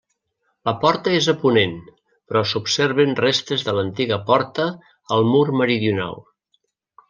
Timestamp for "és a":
1.17-1.35